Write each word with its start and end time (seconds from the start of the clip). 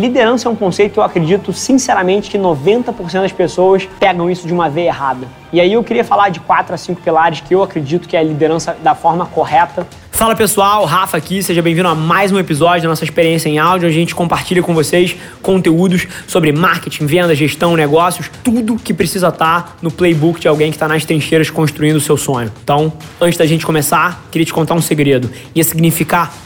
Liderança 0.00 0.48
é 0.48 0.50
um 0.50 0.56
conceito 0.56 0.94
que 0.94 0.98
eu 0.98 1.02
acredito 1.02 1.52
sinceramente 1.52 2.30
que 2.30 2.38
90% 2.38 3.20
das 3.20 3.32
pessoas 3.32 3.86
pegam 3.98 4.30
isso 4.30 4.46
de 4.46 4.52
uma 4.52 4.70
veia 4.70 4.86
errada. 4.86 5.28
E 5.52 5.60
aí 5.60 5.74
eu 5.74 5.84
queria 5.84 6.02
falar 6.02 6.30
de 6.30 6.40
quatro 6.40 6.74
a 6.74 6.78
cinco 6.78 7.02
pilares 7.02 7.40
que 7.40 7.54
eu 7.54 7.62
acredito 7.62 8.08
que 8.08 8.16
é 8.16 8.20
a 8.20 8.22
liderança 8.22 8.74
da 8.82 8.94
forma 8.94 9.26
correta 9.26 9.86
Fala 10.20 10.36
pessoal, 10.36 10.84
Rafa 10.84 11.16
aqui, 11.16 11.42
seja 11.42 11.62
bem-vindo 11.62 11.88
a 11.88 11.94
mais 11.94 12.30
um 12.30 12.38
episódio 12.38 12.82
da 12.82 12.90
nossa 12.90 13.04
experiência 13.04 13.48
em 13.48 13.58
áudio. 13.58 13.88
A 13.88 13.90
gente 13.90 14.14
compartilha 14.14 14.62
com 14.62 14.74
vocês 14.74 15.16
conteúdos 15.40 16.06
sobre 16.26 16.52
marketing, 16.52 17.06
venda, 17.06 17.34
gestão, 17.34 17.74
negócios, 17.74 18.30
tudo 18.44 18.76
que 18.76 18.92
precisa 18.92 19.28
estar 19.28 19.78
no 19.80 19.90
playbook 19.90 20.38
de 20.38 20.46
alguém 20.46 20.70
que 20.70 20.76
está 20.76 20.86
nas 20.86 21.06
trincheiras 21.06 21.48
construindo 21.48 21.96
o 21.96 22.00
seu 22.02 22.18
sonho. 22.18 22.52
Então, 22.62 22.92
antes 23.18 23.38
da 23.38 23.46
gente 23.46 23.64
começar, 23.64 24.22
queria 24.30 24.44
te 24.44 24.52
contar 24.52 24.74
um 24.74 24.82
segredo. 24.82 25.30
Ia 25.54 25.64
significar 25.64 26.30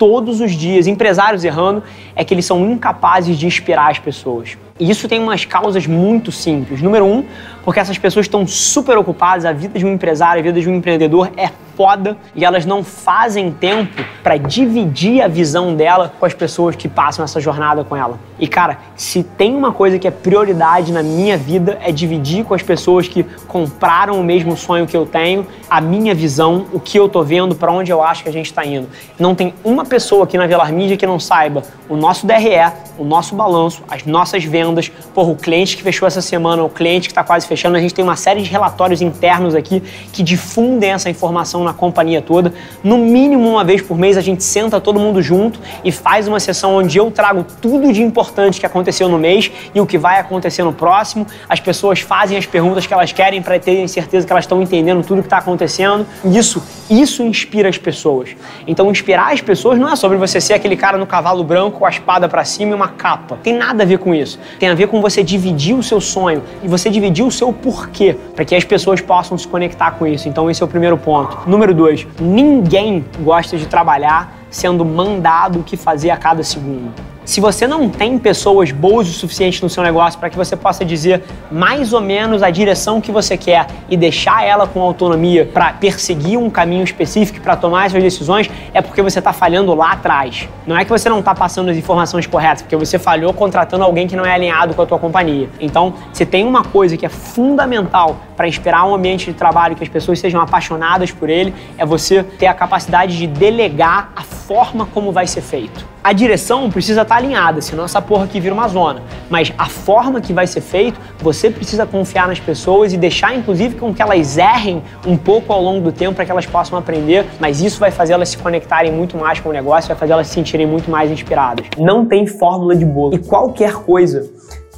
todos 0.00 0.40
os 0.40 0.52
dias 0.52 0.86
empresários 0.86 1.44
errando 1.44 1.82
é 2.16 2.24
que 2.24 2.32
eles 2.32 2.46
são 2.46 2.70
incapazes 2.70 3.38
de 3.38 3.46
inspirar 3.46 3.90
as 3.90 3.98
pessoas. 3.98 4.56
E 4.78 4.90
isso 4.90 5.06
tem 5.06 5.20
umas 5.20 5.44
causas 5.44 5.86
muito 5.86 6.32
simples. 6.32 6.80
Número 6.80 7.04
um, 7.04 7.22
porque 7.62 7.78
essas 7.78 7.98
pessoas 7.98 8.24
estão 8.24 8.46
super 8.46 8.96
ocupadas, 8.96 9.44
a 9.44 9.52
vida 9.52 9.78
de 9.78 9.84
um 9.84 9.92
empresário, 9.92 10.40
a 10.40 10.42
vida 10.42 10.58
de 10.58 10.66
um 10.70 10.74
empreendedor 10.74 11.30
é 11.36 11.50
foda 11.76 12.16
e 12.34 12.44
elas 12.44 12.66
não 12.66 12.84
fazem 12.84 13.50
tempo 13.50 14.04
para 14.22 14.36
dividir 14.36 15.22
a 15.22 15.28
visão 15.28 15.74
dela 15.74 16.12
com 16.18 16.26
as 16.26 16.34
pessoas 16.34 16.76
que 16.76 16.88
passam 16.88 17.24
essa 17.24 17.40
jornada 17.40 17.82
com 17.84 17.96
ela. 17.96 18.18
E 18.38 18.46
cara, 18.46 18.78
se 18.96 19.22
tem 19.22 19.54
uma 19.54 19.72
coisa 19.72 19.98
que 19.98 20.06
é 20.06 20.10
prioridade 20.10 20.92
na 20.92 21.02
minha 21.02 21.38
vida 21.38 21.78
é 21.82 21.90
dividir 21.90 22.44
com 22.44 22.52
as 22.52 22.62
pessoas 22.62 23.08
que 23.08 23.22
compraram 23.48 24.20
o 24.20 24.24
mesmo 24.24 24.56
sonho 24.58 24.86
que 24.86 24.96
eu 24.96 25.06
tenho, 25.06 25.46
a 25.70 25.80
minha 25.80 26.14
visão, 26.14 26.66
o 26.70 26.78
que 26.78 26.98
eu 26.98 27.08
tô 27.08 27.22
vendo, 27.22 27.54
para 27.54 27.72
onde 27.72 27.90
eu 27.90 28.02
acho 28.02 28.22
que 28.22 28.28
a 28.28 28.32
gente 28.32 28.46
está 28.46 28.64
indo. 28.64 28.88
Não 29.18 29.34
tem 29.34 29.54
uma 29.64 29.86
pessoa 29.90 30.22
aqui 30.22 30.38
na 30.38 30.46
Velar 30.46 30.72
Mídia 30.72 30.96
que 30.96 31.04
não 31.04 31.18
saiba 31.18 31.64
o 31.88 31.96
nosso 31.96 32.24
DRE, 32.24 32.72
o 32.96 33.04
nosso 33.04 33.34
balanço, 33.34 33.82
as 33.90 34.06
nossas 34.06 34.44
vendas, 34.44 34.88
porra, 35.12 35.32
o 35.32 35.36
cliente 35.36 35.76
que 35.76 35.82
fechou 35.82 36.06
essa 36.06 36.22
semana, 36.22 36.62
o 36.62 36.68
cliente 36.68 37.08
que 37.08 37.12
está 37.12 37.24
quase 37.24 37.46
fechando, 37.46 37.76
a 37.76 37.80
gente 37.80 37.92
tem 37.92 38.04
uma 38.04 38.14
série 38.14 38.40
de 38.42 38.48
relatórios 38.48 39.02
internos 39.02 39.54
aqui 39.54 39.82
que 40.12 40.22
difundem 40.22 40.92
essa 40.92 41.10
informação 41.10 41.64
na 41.64 41.72
companhia 41.72 42.22
toda. 42.22 42.54
No 42.84 42.98
mínimo 42.98 43.48
uma 43.48 43.64
vez 43.64 43.82
por 43.82 43.98
mês 43.98 44.16
a 44.16 44.20
gente 44.20 44.44
senta 44.44 44.80
todo 44.80 45.00
mundo 45.00 45.20
junto 45.20 45.58
e 45.82 45.90
faz 45.90 46.28
uma 46.28 46.38
sessão 46.38 46.76
onde 46.76 46.96
eu 46.96 47.10
trago 47.10 47.44
tudo 47.60 47.92
de 47.92 48.02
importante 48.02 48.60
que 48.60 48.66
aconteceu 48.66 49.08
no 49.08 49.18
mês 49.18 49.50
e 49.74 49.80
o 49.80 49.86
que 49.86 49.98
vai 49.98 50.20
acontecer 50.20 50.62
no 50.62 50.72
próximo. 50.72 51.26
As 51.48 51.58
pessoas 51.58 51.98
fazem 52.00 52.38
as 52.38 52.46
perguntas 52.46 52.86
que 52.86 52.94
elas 52.94 53.10
querem 53.10 53.42
para 53.42 53.58
terem 53.58 53.88
certeza 53.88 54.24
que 54.24 54.32
elas 54.32 54.44
estão 54.44 54.62
entendendo 54.62 55.04
tudo 55.04 55.20
que 55.20 55.26
está 55.26 55.38
acontecendo. 55.38 56.06
Isso, 56.24 56.62
isso 56.88 57.24
inspira 57.24 57.68
as 57.68 57.76
pessoas. 57.76 58.36
Então 58.68 58.88
inspirar 58.88 59.32
as 59.32 59.40
pessoas 59.40 59.79
não 59.80 59.88
é 59.88 59.96
sobre 59.96 60.16
você 60.18 60.40
ser 60.40 60.52
aquele 60.52 60.76
cara 60.76 60.98
no 60.98 61.06
cavalo 61.06 61.42
branco 61.42 61.78
com 61.78 61.86
a 61.86 61.90
espada 61.90 62.28
para 62.28 62.44
cima 62.44 62.72
e 62.72 62.74
uma 62.74 62.88
capa. 62.88 63.38
Tem 63.42 63.54
nada 63.54 63.82
a 63.82 63.86
ver 63.86 63.98
com 63.98 64.14
isso. 64.14 64.38
Tem 64.58 64.68
a 64.68 64.74
ver 64.74 64.88
com 64.88 65.00
você 65.00 65.22
dividir 65.22 65.74
o 65.74 65.82
seu 65.82 66.00
sonho 66.00 66.42
e 66.62 66.68
você 66.68 66.90
dividir 66.90 67.24
o 67.24 67.30
seu 67.30 67.52
porquê 67.52 68.16
para 68.34 68.44
que 68.44 68.54
as 68.54 68.64
pessoas 68.64 69.00
possam 69.00 69.36
se 69.38 69.48
conectar 69.48 69.92
com 69.92 70.06
isso. 70.06 70.28
Então 70.28 70.50
esse 70.50 70.62
é 70.62 70.64
o 70.64 70.68
primeiro 70.68 70.98
ponto. 70.98 71.48
Número 71.48 71.74
dois, 71.74 72.06
ninguém 72.20 73.04
gosta 73.20 73.56
de 73.56 73.66
trabalhar 73.66 74.36
sendo 74.50 74.84
mandado 74.84 75.60
o 75.60 75.62
que 75.62 75.76
fazer 75.76 76.10
a 76.10 76.16
cada 76.16 76.42
segundo. 76.42 76.92
Se 77.30 77.40
você 77.40 77.64
não 77.64 77.88
tem 77.88 78.18
pessoas 78.18 78.72
boas 78.72 79.08
o 79.08 79.12
suficiente 79.12 79.62
no 79.62 79.70
seu 79.70 79.84
negócio 79.84 80.18
para 80.18 80.28
que 80.28 80.36
você 80.36 80.56
possa 80.56 80.84
dizer 80.84 81.22
mais 81.48 81.92
ou 81.92 82.00
menos 82.00 82.42
a 82.42 82.50
direção 82.50 83.00
que 83.00 83.12
você 83.12 83.36
quer 83.36 83.68
e 83.88 83.96
deixar 83.96 84.44
ela 84.44 84.66
com 84.66 84.82
autonomia 84.82 85.46
para 85.46 85.72
perseguir 85.74 86.36
um 86.36 86.50
caminho 86.50 86.82
específico 86.82 87.40
para 87.40 87.54
tomar 87.54 87.86
essas 87.86 88.02
decisões, 88.02 88.50
é 88.74 88.82
porque 88.82 89.00
você 89.00 89.20
está 89.20 89.32
falhando 89.32 89.72
lá 89.76 89.92
atrás. 89.92 90.48
Não 90.66 90.76
é 90.76 90.84
que 90.84 90.90
você 90.90 91.08
não 91.08 91.20
está 91.20 91.32
passando 91.32 91.68
as 91.68 91.76
informações 91.76 92.26
corretas, 92.26 92.62
porque 92.62 92.74
você 92.74 92.98
falhou 92.98 93.32
contratando 93.32 93.84
alguém 93.84 94.08
que 94.08 94.16
não 94.16 94.26
é 94.26 94.34
alinhado 94.34 94.74
com 94.74 94.82
a 94.82 94.86
tua 94.86 94.98
companhia. 94.98 95.48
Então, 95.60 95.94
se 96.12 96.26
tem 96.26 96.44
uma 96.44 96.64
coisa 96.64 96.96
que 96.96 97.06
é 97.06 97.08
fundamental 97.08 98.16
para 98.36 98.48
inspirar 98.48 98.84
um 98.86 98.92
ambiente 98.92 99.26
de 99.26 99.34
trabalho 99.34 99.76
que 99.76 99.84
as 99.84 99.88
pessoas 99.88 100.18
sejam 100.18 100.40
apaixonadas 100.40 101.12
por 101.12 101.30
ele, 101.30 101.54
é 101.78 101.86
você 101.86 102.24
ter 102.24 102.48
a 102.48 102.54
capacidade 102.54 103.16
de 103.16 103.28
delegar 103.28 104.10
a 104.16 104.22
forma 104.22 104.84
como 104.86 105.12
vai 105.12 105.28
ser 105.28 105.42
feito. 105.42 105.86
A 106.02 106.14
direção 106.14 106.70
precisa 106.70 107.02
estar 107.02 107.14
tá 107.14 107.20
alinhada, 107.20 107.60
senão 107.60 107.84
essa 107.84 108.00
porra 108.00 108.24
aqui 108.24 108.40
vira 108.40 108.54
uma 108.54 108.66
zona. 108.68 109.02
Mas 109.28 109.52
a 109.58 109.66
forma 109.66 110.18
que 110.20 110.32
vai 110.32 110.46
ser 110.46 110.62
feito, 110.62 110.98
você 111.18 111.50
precisa 111.50 111.84
confiar 111.84 112.26
nas 112.26 112.40
pessoas 112.40 112.94
e 112.94 112.96
deixar, 112.96 113.34
inclusive, 113.34 113.76
com 113.76 113.92
que 113.92 114.00
elas 114.00 114.38
errem 114.38 114.82
um 115.06 115.14
pouco 115.14 115.52
ao 115.52 115.62
longo 115.62 115.82
do 115.82 115.92
tempo 115.92 116.14
para 116.14 116.24
que 116.24 116.30
elas 116.30 116.46
possam 116.46 116.78
aprender. 116.78 117.26
Mas 117.38 117.60
isso 117.60 117.78
vai 117.78 117.90
fazer 117.90 118.14
elas 118.14 118.30
se 118.30 118.38
conectarem 118.38 118.90
muito 118.90 119.16
mais 119.18 119.40
com 119.40 119.50
o 119.50 119.52
negócio, 119.52 119.88
vai 119.88 119.96
fazer 119.96 120.14
elas 120.14 120.28
se 120.28 120.34
sentirem 120.34 120.66
muito 120.66 120.90
mais 120.90 121.10
inspiradas. 121.10 121.66
Não 121.76 122.06
tem 122.06 122.26
fórmula 122.26 122.74
de 122.74 122.84
bolo. 122.86 123.14
E 123.14 123.18
qualquer 123.18 123.74
coisa 123.74 124.30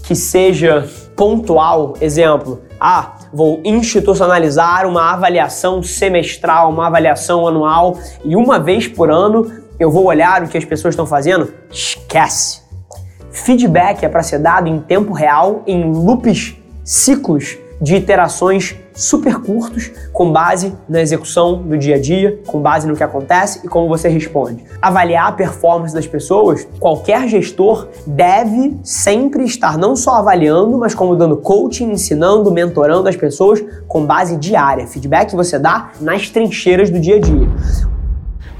que 0.03 0.16
seja 0.16 0.88
pontual, 1.15 1.94
exemplo, 2.00 2.62
ah, 2.81 3.12
vou 3.32 3.61
institucionalizar 3.65 4.88
uma 4.88 5.12
avaliação 5.12 5.82
semestral, 5.84 6.71
uma 6.71 6.88
avaliação 6.88 7.47
anual 7.47 7.97
e 8.25 8.34
uma 8.34 8.59
vez 8.59 8.88
por 8.88 9.09
ano 9.09 9.62
eu 9.78 9.91
vou 9.91 10.05
olhar 10.05 10.43
o 10.43 10.49
que 10.49 10.59
as 10.59 10.65
pessoas 10.65 10.93
estão 10.93 11.06
fazendo? 11.06 11.53
Esquece. 11.71 12.62
Feedback 13.31 14.05
é 14.05 14.09
para 14.09 14.22
ser 14.22 14.38
dado 14.38 14.69
em 14.69 14.81
tempo 14.81 15.12
real, 15.12 15.62
em 15.66 15.91
loops, 15.91 16.56
ciclos 16.84 17.56
de 17.81 17.97
iterações 17.97 18.77
super 18.94 19.41
curtos, 19.41 19.91
com 20.12 20.31
base 20.31 20.75
na 20.88 21.00
execução 21.00 21.62
do 21.62 21.77
dia 21.77 21.97
a 21.97 22.00
dia, 22.00 22.41
com 22.47 22.61
base 22.61 22.87
no 22.87 22.94
que 22.94 23.03
acontece 23.03 23.61
e 23.65 23.69
como 23.69 23.88
você 23.88 24.09
responde. 24.09 24.65
Avaliar 24.81 25.28
a 25.28 25.32
performance 25.32 25.94
das 25.94 26.06
pessoas, 26.06 26.66
qualquer 26.78 27.27
gestor 27.28 27.88
deve 28.06 28.78
sempre 28.84 29.44
estar 29.44 29.77
não 29.77 29.97
só 29.97 30.16
avaliando, 30.16 30.78
mas 30.78 30.94
como 30.94 31.16
dando 31.16 31.37
coaching, 31.38 31.91
ensinando, 31.91 32.50
mentorando 32.53 33.09
as 33.09 33.16
pessoas 33.16 33.65
com 33.88 34.05
base 34.05 34.37
diária. 34.37 34.87
Feedback 34.87 35.34
você 35.34 35.59
dá 35.59 35.91
nas 36.00 36.28
trincheiras 36.28 36.91
do 36.91 37.00
dia 37.00 37.16
a 37.16 37.21
dia. 37.21 37.49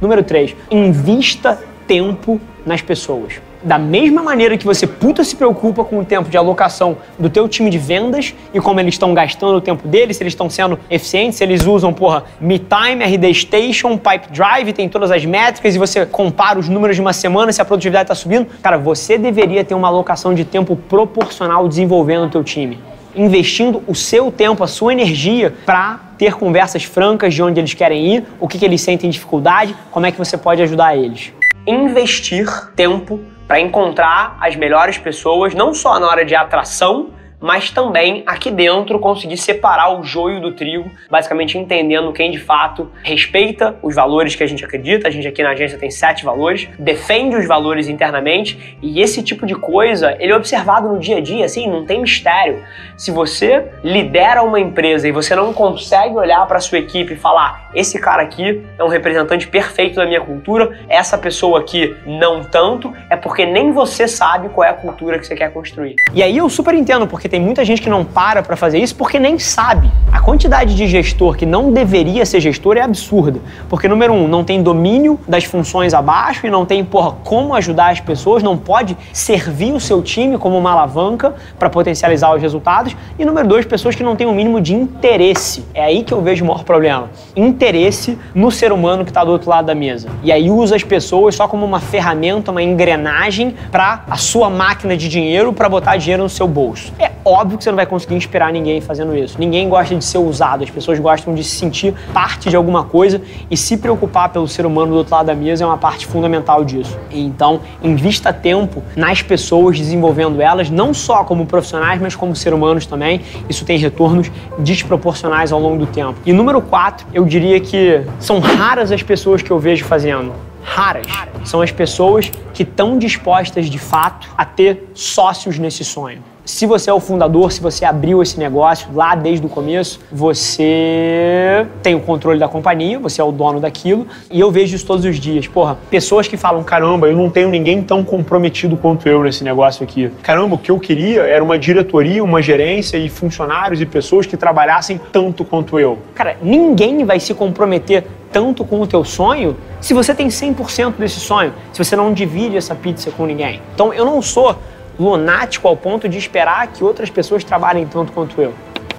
Número 0.03 0.25
3, 0.25 0.57
invista 0.69 1.63
tempo 1.87 2.41
nas 2.67 2.83
pessoas. 2.83 3.35
Da 3.63 3.79
mesma 3.79 4.21
maneira 4.21 4.59
que 4.59 4.67
você 4.67 4.85
puta 4.85 5.23
se 5.23 5.37
preocupa 5.37 5.85
com 5.85 6.01
o 6.01 6.05
tempo 6.05 6.29
de 6.29 6.37
alocação 6.37 6.97
do 7.17 7.31
teu 7.31 7.49
time 7.49 7.71
de 7.71 7.79
vendas 7.79 8.35
e 8.53 8.61
como 8.61 8.81
eles 8.81 8.95
estão 8.95 9.15
gastando 9.15 9.59
o 9.59 9.61
tempo 9.61 9.87
deles, 9.87 10.17
se 10.17 10.25
eles 10.25 10.33
estão 10.33 10.51
sendo 10.51 10.77
eficientes, 10.91 11.39
se 11.39 11.45
eles 11.45 11.65
usam, 11.65 11.93
porra, 11.93 12.25
MeTime, 12.41 13.05
RD 13.05 13.33
Station, 13.33 13.97
Pipe 13.97 14.33
Drive, 14.33 14.73
tem 14.73 14.89
todas 14.89 15.13
as 15.13 15.25
métricas 15.25 15.77
e 15.77 15.79
você 15.79 16.05
compara 16.05 16.59
os 16.59 16.69
números 16.69 16.97
de 16.97 17.01
uma 17.01 17.13
semana 17.13 17.53
se 17.53 17.63
a 17.63 17.65
produtividade 17.65 18.07
está 18.07 18.15
subindo, 18.17 18.49
cara, 18.61 18.77
você 18.77 19.17
deveria 19.17 19.63
ter 19.63 19.77
uma 19.77 19.87
alocação 19.87 20.35
de 20.35 20.45
tempo 20.45 20.75
proporcional 20.75 21.69
desenvolvendo 21.69 22.25
o 22.25 22.29
teu 22.29 22.43
time 22.43 22.77
investindo 23.15 23.83
o 23.87 23.95
seu 23.95 24.31
tempo, 24.31 24.63
a 24.65 24.67
sua 24.67 24.93
energia 24.93 25.55
para 25.65 26.01
ter 26.19 26.35
conversas 26.35 26.85
francas 26.85 27.35
de 27.35 27.43
onde 27.43 27.61
eles 27.61 27.75
querem 27.75 28.15
ir, 28.15 28.25
o 28.39 28.47
que, 28.47 28.59
que 28.59 28.65
eles 28.65 28.81
sentem 28.81 29.11
dificuldade, 29.11 29.75
como 29.91 30.07
é 30.07 30.13
que 30.13 30.19
você 30.19 30.37
pode 30.37 30.63
ajudar 30.63 30.97
eles. 30.97 31.33
Investir 31.67 32.47
tempo 32.75 33.21
para 33.47 33.61
encontrar 33.61 34.37
as 34.41 34.57
melhores 34.57 34.99
pessoas, 34.99 35.55
não 35.55 35.75
só 35.75 35.99
na 36.01 36.07
hora 36.07 36.25
de 36.25 36.35
atração, 36.35 37.11
mas 37.43 37.71
também 37.71 38.23
aqui 38.25 38.51
dentro 38.51 39.01
conseguir 39.01 39.37
separar 39.37 39.99
o 39.99 40.05
joio 40.05 40.41
do 40.41 40.53
trigo, 40.53 40.89
basicamente 41.11 41.59
entendendo 41.59 42.13
quem 42.13 42.31
de 42.31 42.39
fato 42.39 42.91
respeita 43.03 43.77
os 43.83 43.95
valores 43.95 44.37
que 44.37 44.45
a 44.45 44.47
gente 44.47 44.65
acredita. 44.65 45.09
A 45.09 45.11
gente 45.11 45.27
aqui 45.27 45.43
na 45.43 45.51
agência 45.51 45.77
tem 45.77 45.91
sete 45.91 46.25
valores, 46.25 46.69
defende 46.79 47.37
os 47.37 47.47
valores 47.47 47.89
internamente 47.89 48.79
e 48.81 49.01
esse 49.01 49.23
tipo 49.23 49.45
de 49.45 49.57
coisa 49.57 50.17
ele 50.21 50.33
é 50.33 50.37
observado 50.37 50.89
no 50.89 51.01
dia 51.01 51.17
a 51.17 51.21
dia, 51.21 51.45
assim, 51.45 51.69
não 51.69 51.85
tem 51.85 52.01
mistério. 52.01 52.63
Se 52.97 53.11
você 53.11 53.67
lidera 53.83 54.43
uma 54.43 54.61
empresa 54.61 55.09
e 55.09 55.13
você 55.13 55.35
não 55.35 55.53
consegue 55.53 56.15
olhar 56.15 56.47
para 56.47 56.61
sua 56.61 56.79
equipe 56.79 57.15
e 57.15 57.17
falar 57.17 57.71
esse 57.75 57.99
cara 57.99 58.23
aqui 58.23 58.63
é 58.79 58.85
um 58.85 58.89
representante 58.89 59.49
perfeito 59.49 59.97
da 59.97 60.07
minha 60.07 60.21
cultura, 60.21 60.79
essa 60.89 61.17
pessoa 61.17 61.61
aqui 61.61 61.97
não 62.07 62.45
tanto, 62.45 62.93
é 63.09 63.17
porque 63.17 63.47
nem 63.47 63.73
você 63.73 64.07
sabe 64.07 64.49
qual 64.51 64.67
é 64.67 64.71
a 64.71 64.75
cultura 64.75 65.19
que 65.19 65.27
você 65.27 65.35
quer 65.35 65.51
construir. 65.53 65.97
E 66.15 66.23
aí 66.23 66.37
eu 66.37 66.49
super 66.49 66.75
entendo, 66.75 67.07
porque 67.07 67.29
tem 67.33 67.41
muita 67.41 67.65
gente 67.65 67.81
que 67.81 67.89
não 67.89 68.05
para 68.05 68.43
para 68.43 68.57
fazer 68.57 68.79
isso 68.79 68.95
porque 68.95 69.19
nem 69.19 69.39
sabe. 69.39 69.91
A 70.13 70.21
quantidade 70.21 70.75
de 70.75 70.87
gestor 70.87 71.35
que 71.35 71.47
não 71.47 71.73
deveria 71.73 72.27
ser 72.27 72.41
gestor 72.41 72.77
é 72.77 72.83
absurda. 72.83 73.41
Porque, 73.71 73.89
número 73.89 74.13
um, 74.13 74.29
não 74.29 74.45
tem 74.45 74.63
domínio 74.63 75.19
das 75.27 75.45
funções 75.45 75.95
abaixo 75.95 76.47
e 76.47 76.51
não 76.51 76.67
tem, 76.67 76.85
porra, 76.85 77.13
como 77.25 77.55
ajudar 77.55 77.91
as 77.91 78.01
pessoas, 78.01 78.43
não 78.43 78.59
pode 78.59 78.95
servir 79.15 79.73
o 79.73 79.81
seu 79.81 80.03
time 80.03 80.37
como 80.37 80.59
uma 80.59 80.73
alavanca 80.73 81.35
para 81.59 81.71
potencializar 81.71 82.35
os 82.35 82.43
resultados. 82.43 82.95
E 83.19 83.25
número 83.25 83.49
dois, 83.49 83.65
pessoas 83.65 83.95
que 83.95 84.03
não 84.03 84.15
têm 84.15 84.27
o 84.27 84.31
um 84.31 84.35
mínimo 84.35 84.61
de 84.61 84.75
interesse. 84.75 85.65
É 85.73 85.83
aí 85.83 86.05
que 86.05 86.13
eu 86.13 86.21
vejo 86.21 86.45
o 86.45 86.49
maior 86.49 86.65
problema. 86.65 87.09
Interesse 87.35 88.19
no 88.35 88.51
ser 88.51 88.73
humano 88.73 89.07
que 89.07 89.11
está 89.11 89.25
do 89.25 89.31
outro 89.31 89.49
lado 89.49 89.65
da 89.65 89.75
mesa. 89.75 90.11
E 90.23 90.31
aí 90.31 90.51
usa 90.51 90.77
as 90.77 90.85
pessoas 90.85 91.35
só 91.35 91.49
como 91.49 91.65
uma 91.65 91.81
ferramenta, 91.81 92.51
uma 92.51 92.63
engrenagem 92.63 93.55
para 93.71 94.05
a 94.11 94.19
sua 94.19 94.51
máquina 94.51 94.99
de 94.99 95.09
dinheiro, 95.09 95.51
para 95.55 95.67
botar 95.67 95.97
dinheiro 95.97 96.25
no 96.25 96.29
seu 96.29 96.47
bolso. 96.47 96.93
É 96.99 97.22
óbvio 97.25 97.59
que 97.59 97.65
você 97.65 97.71
não 97.71 97.77
vai 97.77 97.87
conseguir 97.87 98.15
inspirar 98.15 98.53
ninguém 98.53 98.81
fazendo 98.81 99.17
isso. 99.17 99.39
Ninguém 99.39 99.69
gosta 99.69 99.95
de 99.95 100.05
ser 100.05 100.19
usado, 100.19 100.65
as 100.65 100.71
pessoas 100.71 100.99
gostam 100.99 101.35
de 101.35 101.45
se 101.45 101.57
sentir 101.57 101.95
parte 102.13 102.51
de 102.51 102.57
alguma 102.57 102.85
coisa 102.85 103.21
e 103.51 103.57
se 103.57 103.77
preocupar 103.77 104.31
pelo 104.31 104.49
ser 104.49 104.67
humano 104.67 104.93
do 104.93 104.99
outro 104.99 105.15
lado 105.15 105.27
da 105.27 105.35
mesa 105.35 105.65
é 105.65 105.67
uma 105.67 105.79
parte 105.79 106.07
fundamental 106.07 106.65
disso. 106.65 106.99
Então, 107.11 107.61
invista 107.83 108.33
tempo 108.33 108.83
nas 108.97 109.23
pessoas, 109.23 109.79
desenvolvendo 109.79 110.41
elas, 110.41 110.71
não 110.71 110.93
só 110.93 111.25
como 111.25 111.47
profissionais, 111.47 112.01
mas 112.01 112.17
como 112.17 112.35
ser 112.35 112.53
humanos 112.53 112.87
também. 112.87 113.21
Isso 113.49 113.65
tem 113.65 113.79
retornos 113.79 114.31
desproporcionais 114.59 115.53
ao 115.53 115.61
longo 115.61 115.79
do 115.79 115.87
tempo. 115.87 116.19
E 116.25 116.33
número 116.33 116.61
quatro, 116.61 117.07
eu 117.13 117.25
diria 117.25 117.61
que 117.61 118.03
são 118.19 118.39
raras 118.41 118.91
as 118.93 119.03
pessoas 119.03 119.43
que 119.43 119.51
eu 119.51 119.59
vejo 119.59 119.85
fazendo 119.85 120.33
raras 120.65 121.07
são 121.45 121.61
as 121.61 121.73
pessoas 121.73 122.31
que 122.55 122.63
estão 122.63 122.97
dispostas 122.97 123.67
de 123.67 123.79
fato 123.79 124.29
a 124.39 124.45
ter 124.45 124.91
sócios 124.95 125.59
nesse 125.59 125.85
sonho 125.85 126.23
se 126.45 126.67
você 126.67 126.91
é 126.91 126.93
o 126.93 126.99
fundador, 126.99 127.53
se 127.53 127.61
você 127.61 127.85
abriu 127.85 128.21
esse 128.21 128.39
negócio 128.39 128.89
lá 128.93 129.15
desde 129.15 129.47
o 129.47 129.49
começo, 129.49 130.01
você 130.11 131.67
tem 131.83 131.95
o 131.95 132.01
controle 132.01 132.39
da 132.39 132.49
companhia, 132.49 132.99
você 132.99 133.21
é 133.21 133.25
o 133.25 133.31
dono 133.31 133.61
daquilo. 133.61 134.07
E 134.31 134.41
eu 134.41 134.51
vejo 134.51 134.75
isso 134.75 134.85
todos 134.85 135.05
os 135.05 135.21
dias. 135.21 135.47
Porra, 135.47 135.79
pessoas 135.89 136.27
que 136.27 136.37
falam: 136.37 136.63
caramba, 136.65 137.07
eu 137.07 137.17
não 137.17 137.31
tenho 137.31 137.49
ninguém 137.49 137.83
tão 137.83 138.03
comprometido 138.03 138.77
quanto 138.77 139.09
eu 139.09 139.23
nesse 139.23 139.45
negócio 139.45 139.85
aqui. 139.85 140.11
Caramba, 140.23 140.57
o 140.57 140.59
que 140.59 140.71
eu 140.71 140.81
queria 140.81 141.23
era 141.23 141.43
uma 141.43 141.59
diretoria, 141.59 142.23
uma 142.25 142.43
gerência 142.43 142.97
e 142.97 143.09
funcionários 143.09 143.81
e 143.81 143.87
pessoas 143.87 144.27
que 144.27 144.37
trabalhassem 144.37 145.01
tanto 145.13 145.45
quanto 145.45 145.79
eu. 145.79 145.99
Cara, 146.15 146.37
ninguém 146.43 147.05
vai 147.05 147.21
se 147.21 147.33
comprometer 147.35 148.05
tanto 148.33 148.65
com 148.65 148.81
o 148.81 148.87
teu 148.87 149.05
sonho 149.05 149.57
se 149.81 149.93
você 149.93 150.15
tem 150.15 150.29
100% 150.29 150.95
desse 150.99 151.21
sonho, 151.21 151.53
se 151.73 151.85
você 151.85 151.95
não 151.95 152.13
divide 152.13 152.57
essa 152.57 152.75
pizza 152.75 153.11
com 153.11 153.27
ninguém. 153.27 153.61
Então 153.75 153.93
eu 153.93 154.05
não 154.05 154.23
sou 154.23 154.57
lunático 155.03 155.67
ao 155.67 155.77
ponto 155.77 156.09
de 156.09 156.17
esperar 156.17 156.69
que 156.69 156.85
outras 156.85 157.11
pessoas 157.11 157.43
trabalhem 157.43 157.87
tanto 157.87 158.13
quanto 158.13 158.41
eu. 158.41 158.55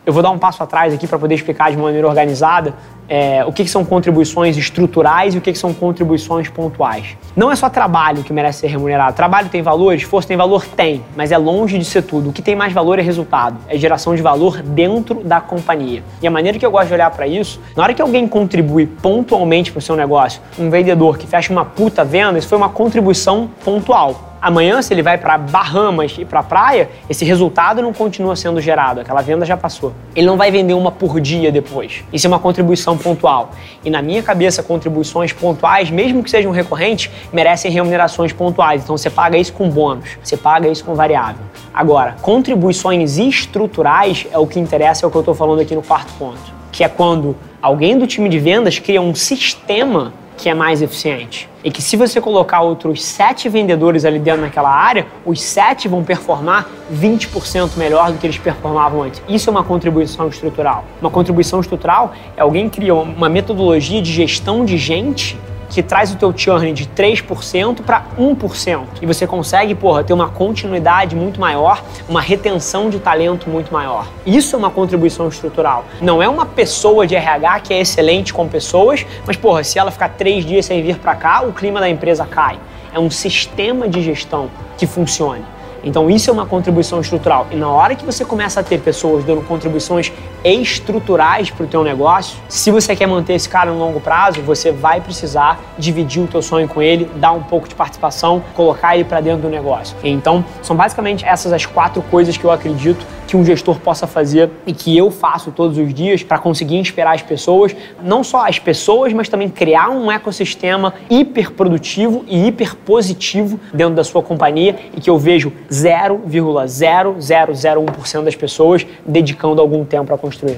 Eu 0.06 0.12
vou 0.12 0.22
dar 0.22 0.32
um 0.32 0.38
passo 0.38 0.62
atrás 0.62 0.94
aqui 0.94 1.08
para 1.08 1.18
poder 1.18 1.36
explicar 1.36 1.72
de 1.72 1.78
maneira 1.78 2.08
organizada 2.08 2.74
é, 3.08 3.44
o 3.46 3.52
que, 3.52 3.64
que, 3.64 3.70
são 3.70 3.84
contribuições 3.84 4.58
estruturais 4.58 5.36
e 5.36 5.38
o 5.38 5.42
que, 5.42 5.52
que, 5.52 5.58
são 5.58 5.74
contribuições 5.74 6.50
pontuais. 6.50 7.18
Não 7.36 7.52
é 7.52 7.56
só 7.56 7.70
trabalho 7.70 8.24
que 8.24 8.32
merece 8.32 8.60
ser 8.60 8.68
remunerado. 8.68 9.16
Trabalho 9.16 9.50
tem 9.50 9.62
valor, 9.62 9.94
esforço 9.94 10.28
tem 10.28 10.38
valor? 10.38 10.66
Tem, 10.66 11.04
mas 11.16 11.32
é 11.32 11.38
longe 11.38 11.78
de 11.78 11.86
ser 11.86 12.04
tudo. 12.04 12.30
O 12.30 12.34
que 12.34 12.42
tem 12.42 12.56
mais 12.56 12.74
valor 12.74 13.00
é 13.00 13.02
resultado, 13.02 13.58
é 13.68 13.78
geração 13.78 14.16
de 14.16 14.22
valor 14.22 14.62
dentro 14.62 15.24
da 15.24 15.42
companhia. 15.42 16.04
E 16.22 16.28
a 16.28 16.32
maneira 16.32 16.58
que 16.58 16.66
eu 16.66 16.72
gosto 16.72 16.88
de 16.88 16.94
olhar 16.94 17.12
para 17.12 17.28
isso, 17.28 17.60
na 17.76 17.84
hora 17.84 17.94
que 17.94 18.02
alguém 18.02 18.28
contribui 18.28 18.86
pontualmente 18.86 19.72
para 19.72 19.80
o 19.80 19.82
seu 19.82 19.96
negócio, 19.96 20.42
um 20.58 20.70
vendedor 20.70 21.18
que 21.18 21.28
fecha 21.28 21.52
uma 21.52 21.66
puta 21.66 22.04
venda, 22.04 22.38
isso 22.38 22.48
foi 22.48 22.58
uma 22.58 22.70
contribuição 22.70 23.50
pontual 23.64 24.34
amanhã, 24.44 24.82
se 24.82 24.94
ele 24.94 25.02
vai 25.02 25.18
para 25.18 25.38
Bahamas 25.38 26.18
e 26.20 26.26
para 26.26 26.44
praia, 26.44 26.90
esse 27.10 27.24
resultado 27.24 27.82
não 27.82 27.94
continua 27.94 28.36
sendo 28.36 28.60
gerado, 28.60 29.00
aquela 29.00 29.22
venda 29.22 29.46
já 29.46 29.56
passou. 29.56 29.94
Ele 30.14 30.28
não 30.28 30.36
vai 30.36 30.52
vender 30.52 30.74
uma 30.74 30.92
por 30.92 31.22
dia 31.22 31.50
depois. 31.50 32.04
Isso 32.12 32.28
é 32.28 32.30
uma 32.30 32.40
contribuição 32.40 32.93
pontual. 32.98 33.52
E 33.84 33.90
na 33.90 34.02
minha 34.02 34.24
cabeça, 34.24 34.64
contribuições 34.64 35.34
pontuais, 35.34 35.90
mesmo 35.90 36.24
que 36.24 36.30
sejam 36.30 36.52
recorrentes, 36.52 37.12
merecem 37.32 37.72
remunerações 37.72 38.34
pontuais. 38.34 38.84
Então 38.84 38.98
você 38.98 39.10
paga 39.10 39.38
isso 39.38 39.54
com 39.54 39.70
bônus, 39.70 40.18
você 40.24 40.38
paga 40.38 40.68
isso 40.68 40.84
com 40.84 40.96
variável. 40.96 41.44
Agora, 41.74 42.16
contribuições 42.22 43.18
estruturais 43.18 44.28
é 44.32 44.38
o 44.38 44.48
que 44.48 44.60
interessa, 44.60 45.06
é 45.06 45.08
o 45.08 45.12
que 45.12 45.18
eu 45.18 45.22
estou 45.22 45.36
falando 45.36 45.62
aqui 45.62 45.76
no 45.76 45.82
quarto 45.82 46.14
ponto, 46.20 46.40
que 46.72 46.84
é 46.84 46.90
quando 46.90 47.36
alguém 47.62 47.98
do 47.98 48.06
time 48.06 48.30
de 48.30 48.40
vendas 48.40 48.80
cria 48.80 49.02
um 49.02 49.16
sistema 49.16 50.14
que 50.44 50.50
é 50.50 50.54
mais 50.54 50.82
eficiente. 50.82 51.50
E 51.64 51.72
que 51.72 51.82
se 51.82 51.96
você 51.96 52.20
colocar 52.20 52.60
outros 52.60 53.02
sete 53.02 53.48
vendedores 53.48 54.04
ali 54.04 54.20
dentro 54.20 54.42
daquela 54.42 54.70
área, 54.70 55.08
os 55.26 55.42
sete 55.42 55.88
vão 55.88 56.04
performar 56.04 56.68
20% 56.94 57.78
melhor 57.78 58.12
do 58.12 58.18
que 58.18 58.28
eles 58.28 58.38
performavam 58.38 59.04
antes. 59.04 59.22
Isso 59.30 59.50
é 59.50 59.52
uma 59.52 59.64
contribuição 59.64 60.28
estrutural. 60.28 60.84
Uma 61.00 61.10
contribuição 61.10 61.62
estrutural 61.62 62.14
é 62.36 62.42
alguém 62.42 62.68
cria 62.68 62.94
uma 62.94 63.30
metodologia 63.30 64.02
de 64.02 64.12
gestão 64.12 64.66
de 64.66 64.78
gente 64.78 65.38
que 65.70 65.82
traz 65.82 66.12
o 66.12 66.16
teu 66.16 66.34
churn 66.36 66.72
de 66.74 66.86
3% 66.86 67.82
para 67.82 68.06
1%. 68.20 68.82
E 69.02 69.06
você 69.06 69.26
consegue, 69.26 69.74
porra, 69.76 70.04
ter 70.04 70.14
uma 70.14 70.30
continuidade 70.30 71.16
muito 71.16 71.40
maior, 71.40 71.84
uma 72.08 72.22
retenção 72.22 72.90
de 72.90 73.00
talento 73.00 73.50
muito 73.50 73.72
maior. 73.72 74.08
Isso 74.26 74.56
é 74.56 74.60
uma 74.60 74.70
contribuição 74.70 75.28
estrutural. 75.28 75.86
Não 76.02 76.22
é 76.22 76.30
uma 76.30 76.46
pessoa 76.46 77.08
de 77.08 77.16
RH 77.16 77.60
que 77.62 77.74
é 77.74 77.82
excelente 77.82 78.34
com 78.34 78.48
pessoas, 78.48 79.06
mas, 79.26 79.38
porra, 79.38 79.64
se 79.64 79.80
ela 79.80 79.92
ficar 79.92 80.10
três 80.10 80.46
dias 80.46 80.66
sem 80.66 80.82
vir 80.82 80.98
para 80.98 81.16
cá, 81.16 81.44
o 81.44 81.54
clima 81.54 81.80
da 81.80 81.90
empresa 81.90 82.26
cai. 82.26 82.60
É 82.94 83.00
um 83.00 83.10
sistema 83.10 83.88
de 83.88 84.02
gestão 84.02 84.50
que 84.78 84.86
funcione. 84.86 85.44
Então 85.84 86.10
isso 86.10 86.30
é 86.30 86.34
uma 86.34 86.46
contribuição 86.46 87.02
estrutural. 87.02 87.48
E 87.52 87.56
na 87.56 87.70
hora 87.70 87.96
que 87.96 88.06
você 88.06 88.24
começa 88.24 88.60
a 88.60 88.64
ter 88.64 88.80
pessoas 88.80 89.24
dando 89.24 89.42
contribuições 89.42 90.12
estruturais 90.44 91.50
para 91.50 91.66
o 91.66 91.68
teu 91.68 91.84
negócio, 91.84 92.38
se 92.48 92.72
você 92.72 92.96
quer 92.96 93.08
manter 93.08 93.34
esse 93.34 93.48
cara 93.48 93.72
no 93.72 93.80
longo 93.80 94.00
prazo, 94.00 94.42
você 94.42 94.72
vai 94.72 95.02
precisar 95.02 95.60
dividir 95.78 96.24
o 96.24 96.28
teu 96.28 96.42
sonho 96.42 96.68
com 96.68 96.82
ele, 96.82 97.10
dar 97.16 97.32
um 97.32 97.44
pouco 97.44 97.68
de 97.68 97.76
participação, 97.76 98.44
colocar 98.54 98.96
ele 98.96 99.04
para 99.04 99.22
dentro 99.22 99.44
do 99.44 99.50
negócio. 99.50 99.96
Então, 100.04 100.44
são 100.62 100.76
basicamente 100.76 101.26
essas 101.26 101.54
as 101.54 101.66
quatro 101.66 102.02
coisas 102.04 102.38
que 102.38 102.44
eu 102.44 102.52
acredito 102.52 103.06
que 103.34 103.38
um 103.38 103.44
gestor 103.44 103.80
possa 103.80 104.06
fazer 104.06 104.50
e 104.68 104.74
que 104.74 104.96
eu 104.96 105.10
faço 105.10 105.52
todos 105.52 105.78
os 105.78 105.92
dias 105.92 106.22
para 106.22 106.38
conseguir 106.38 106.76
inspirar 106.76 107.14
as 107.14 107.22
pessoas, 107.24 107.76
não 108.04 108.24
só 108.24 108.48
as 108.48 108.60
pessoas, 108.60 109.12
mas 109.12 109.28
também 109.28 109.50
criar 109.50 109.90
um 109.90 110.12
ecossistema 110.12 110.94
hiper 111.10 111.52
produtivo 111.52 112.24
e 112.28 112.48
hiper 112.48 112.76
positivo 112.76 113.60
dentro 113.74 113.96
da 113.96 114.04
sua 114.04 114.22
companhia 114.22 114.76
e 114.96 115.02
que 115.02 115.10
eu 115.10 115.18
vejo 115.18 115.52
0,0001% 115.74 118.24
das 118.24 118.36
pessoas 118.36 118.86
dedicando 119.06 119.62
algum 119.62 119.84
tempo 119.84 120.06
para 120.08 120.18
construir. 120.18 120.58